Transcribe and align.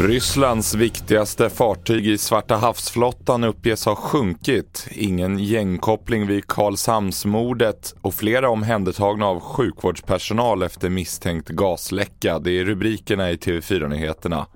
Rysslands 0.00 0.74
viktigaste 0.74 1.50
fartyg 1.50 2.06
i 2.06 2.18
Svarta 2.18 2.56
havsflottan 2.56 3.44
uppges 3.44 3.86
ha 3.86 3.94
sjunkit. 3.94 4.88
Ingen 4.90 5.38
gängkoppling 5.38 6.26
vid 6.26 6.46
Karlshamnsmordet 6.46 7.94
och 8.00 8.14
flera 8.14 8.50
omhändertagna 8.50 9.26
av 9.26 9.40
sjukvårdspersonal 9.40 10.62
efter 10.62 10.88
misstänkt 10.88 11.48
gasläcka. 11.48 12.38
Det 12.38 12.50
är 12.50 12.64
rubrikerna 12.64 13.30
i 13.30 13.36
TV4-nyheterna. 13.36 14.46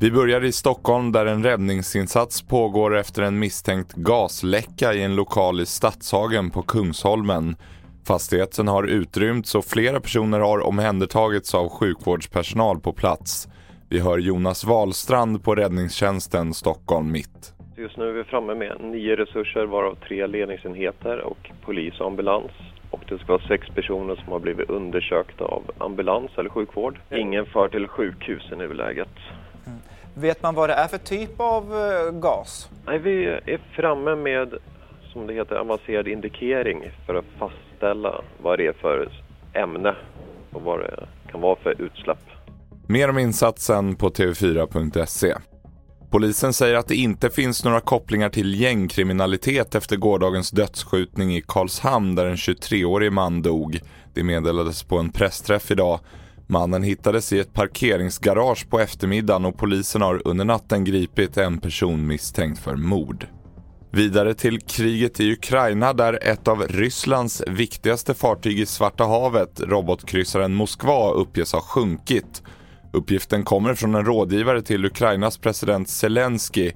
Vi 0.00 0.10
börjar 0.10 0.44
i 0.44 0.52
Stockholm 0.52 1.12
där 1.12 1.26
en 1.26 1.42
räddningsinsats 1.42 2.42
pågår 2.42 2.96
efter 2.96 3.22
en 3.22 3.38
misstänkt 3.38 3.92
gasläcka 3.92 4.94
i 4.94 5.02
en 5.02 5.16
lokal 5.16 5.60
i 5.60 5.66
Stadshagen 5.66 6.50
på 6.50 6.62
Kungsholmen. 6.62 7.56
Fastigheten 8.08 8.68
har 8.68 8.84
utrymts 8.84 9.54
och 9.54 9.64
flera 9.64 10.00
personer 10.00 10.40
har 10.40 10.66
omhändertagits 10.66 11.54
av 11.54 11.68
sjukvårdspersonal 11.68 12.80
på 12.80 12.92
plats. 12.92 13.48
Vi 13.88 14.00
hör 14.00 14.18
Jonas 14.18 14.64
Wahlstrand 14.64 15.44
på 15.44 15.54
räddningstjänsten 15.54 16.54
Stockholm 16.54 17.12
Mitt. 17.12 17.54
Just 17.76 17.96
nu 17.96 18.08
är 18.08 18.12
vi 18.12 18.24
framme 18.24 18.54
med 18.54 18.80
nio 18.80 19.16
resurser 19.16 19.66
varav 19.66 19.94
tre 19.94 20.26
ledningsenheter 20.26 21.20
och 21.20 21.50
polis 21.64 22.00
och 22.00 22.06
ambulans. 22.06 22.50
Och 22.90 23.00
det 23.08 23.18
ska 23.18 23.32
vara 23.32 23.48
sex 23.48 23.66
personer 23.74 24.16
som 24.16 24.32
har 24.32 24.38
blivit 24.38 24.70
undersökta 24.70 25.44
av 25.44 25.62
ambulans 25.78 26.30
eller 26.36 26.50
sjukvård. 26.50 26.98
Ingen 27.10 27.46
för 27.46 27.68
till 27.68 27.88
sjukhus 27.88 28.42
i 28.52 28.56
nuläget. 28.56 29.16
Mm. 29.66 29.78
Vet 30.14 30.42
man 30.42 30.54
vad 30.54 30.68
det 30.68 30.74
är 30.74 30.88
för 30.88 30.98
typ 30.98 31.40
av 31.40 31.62
eh, 31.62 32.12
gas? 32.20 32.70
Nej, 32.86 32.98
vi 32.98 33.26
är 33.26 33.60
framme 33.76 34.14
med, 34.14 34.54
som 35.12 35.26
det 35.26 35.34
heter, 35.34 35.56
avancerad 35.56 36.08
indikering 36.08 36.90
för 37.06 37.14
att 37.14 37.24
fastställa 37.38 38.22
vad 38.42 38.58
det 38.58 38.66
är 38.66 38.72
för 38.72 39.12
ämne 39.52 39.94
och 40.52 40.62
vad 40.62 40.80
det 40.80 41.06
kan 41.30 41.40
vara 41.40 41.56
för 41.56 41.82
utsläpp. 41.82 42.18
Mer 42.86 43.10
om 43.10 43.18
insatsen 43.18 43.96
på 43.96 44.08
tv4.se. 44.08 45.34
Polisen 46.10 46.52
säger 46.52 46.74
att 46.74 46.88
det 46.88 46.96
inte 46.96 47.30
finns 47.30 47.64
några 47.64 47.80
kopplingar 47.80 48.28
till 48.28 48.60
gängkriminalitet 48.60 49.74
efter 49.74 49.96
gårdagens 49.96 50.50
dödsskjutning 50.50 51.36
i 51.36 51.42
Karlshamn 51.46 52.14
där 52.14 52.26
en 52.26 52.36
23-årig 52.36 53.12
man 53.12 53.42
dog. 53.42 53.80
Det 54.14 54.22
meddelades 54.22 54.82
på 54.82 54.98
en 54.98 55.12
pressträff 55.12 55.70
idag. 55.70 56.00
Mannen 56.46 56.82
hittades 56.82 57.32
i 57.32 57.38
ett 57.38 57.52
parkeringsgarage 57.52 58.70
på 58.70 58.80
eftermiddagen 58.80 59.44
och 59.44 59.58
polisen 59.58 60.02
har 60.02 60.22
under 60.24 60.44
natten 60.44 60.84
gripit 60.84 61.36
en 61.36 61.58
person 61.58 62.06
misstänkt 62.06 62.60
för 62.60 62.76
mord. 62.76 63.26
Vidare 63.90 64.34
till 64.34 64.60
kriget 64.60 65.20
i 65.20 65.32
Ukraina 65.32 65.92
där 65.92 66.18
ett 66.22 66.48
av 66.48 66.62
Rysslands 66.68 67.42
viktigaste 67.46 68.14
fartyg 68.14 68.60
i 68.60 68.66
Svarta 68.66 69.04
havet, 69.04 69.60
robotkryssaren 69.60 70.54
Moskva, 70.54 71.12
uppges 71.12 71.52
ha 71.52 71.60
sjunkit 71.60 72.42
Uppgiften 72.92 73.44
kommer 73.44 73.74
från 73.74 73.94
en 73.94 74.04
rådgivare 74.04 74.62
till 74.62 74.84
Ukrainas 74.84 75.38
president 75.38 75.88
Zelensky. 75.88 76.72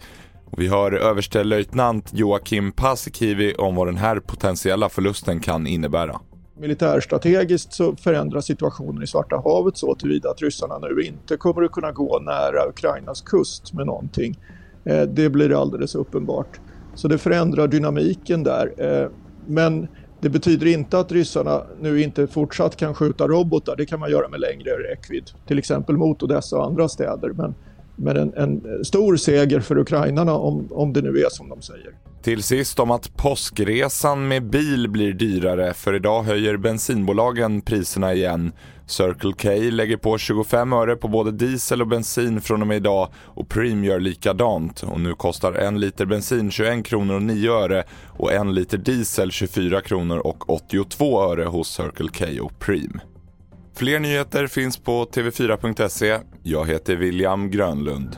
Vi 0.57 0.69
hör 0.69 0.93
överstelöjtnant 0.93 2.11
Joakim 2.13 2.73
Paasikivi 2.73 3.55
om 3.55 3.75
vad 3.75 3.89
den 3.89 3.97
här 3.97 4.21
potentiella 4.21 4.89
förlusten 4.89 5.41
kan 5.41 5.67
innebära. 5.67 6.21
Militärstrategiskt 6.59 7.73
så 7.73 7.97
förändras 7.97 8.47
situationen 8.47 9.03
i 9.03 9.07
Svarta 9.07 9.37
havet 9.37 9.77
så 9.77 9.95
tillvida 9.95 10.31
att 10.31 10.43
ryssarna 10.43 10.79
nu 10.79 11.03
inte 11.03 11.37
kommer 11.37 11.63
att 11.63 11.73
kunna 11.73 11.93
gå 11.93 12.19
nära 12.19 12.69
Ukrainas 12.69 13.21
kust 13.21 13.73
med 13.73 13.87
någonting. 13.87 14.39
Eh, 14.85 15.03
det 15.03 15.31
blir 15.31 15.61
alldeles 15.61 15.95
uppenbart. 15.95 16.61
Så 16.95 17.09
det 17.09 17.19
förändrar 17.19 17.69
dynamiken 17.69 18.43
där. 18.43 18.73
Eh, 18.77 19.09
men 19.47 19.89
det 20.21 20.29
betyder 20.29 20.67
inte 20.67 20.99
att 20.99 21.13
ryssarna 21.13 21.63
nu 21.81 22.03
inte 22.03 22.27
fortsatt 22.27 22.77
kan 22.77 22.95
skjuta 22.95 23.29
robotar. 23.29 23.77
Det 23.77 23.87
kan 23.87 24.01
man 24.01 24.11
göra 24.11 24.29
med 24.29 24.41
längre 24.41 24.71
räckvidd, 24.71 25.31
till 25.47 25.59
exempel 25.59 25.97
mot 25.97 26.23
Odessa 26.23 26.57
och 26.57 26.67
andra 26.67 26.89
städer. 26.89 27.29
Men, 27.29 27.55
men 27.97 28.17
en, 28.17 28.33
en, 28.37 28.85
stor 28.85 29.17
seger 29.17 29.61
för 29.61 29.79
ukrainarna 29.79 30.35
om, 30.35 30.69
om 30.71 30.93
det 30.93 31.03
nu 31.03 31.19
är 31.19 31.29
som 31.31 31.49
de 31.49 31.63
säger. 31.63 31.93
Till 32.23 32.43
sist 32.43 32.79
om 32.79 32.91
att 32.91 33.17
påskresan 33.17 34.29
med 34.29 34.51
bil 34.51 34.89
blir 34.89 35.13
dyrare 35.13 35.75
för 35.75 35.95
idag 35.95 36.23
höjer 36.23 36.57
bensinbolagen 36.57 37.61
priserna 37.61 38.15
igen. 38.15 38.53
Circle 38.87 39.33
K 39.43 39.71
lägger 39.71 39.97
på 39.97 40.19
25 40.19 40.73
öre 40.73 40.97
på 40.97 41.09
både 41.09 41.33
diesel 41.33 41.81
och 41.81 41.89
bensin 41.89 42.41
från 42.41 42.61
och 42.61 42.69
med 42.69 42.77
idag 42.77 43.09
och 43.17 43.49
Preem 43.49 43.85
gör 43.85 44.01
likadant. 44.01 44.83
Och 44.83 45.01
nu 45.01 45.15
kostar 45.15 45.53
en 45.53 45.81
liter 45.81 46.07
bensin 46.07 46.51
21 46.51 46.85
kronor 46.85 47.15
och 47.15 47.23
9 47.23 47.53
öre 47.53 47.85
och 48.09 48.33
en 48.33 48.55
liter 48.55 48.79
diesel 48.79 49.31
24 49.31 49.81
kronor 49.81 50.19
och 50.19 50.51
82 50.51 51.23
öre 51.23 51.45
hos 51.45 51.69
Circle 51.69 52.09
K 52.19 52.45
och 52.45 52.59
Preem. 52.59 53.01
Fler 53.83 54.01
nyheter 54.01 54.47
finns 54.47 54.79
på 54.79 55.05
tv4.se. 55.05 56.19
Jag 56.43 56.67
heter 56.67 56.97
William 56.97 57.51
Grönlund. 57.51 58.17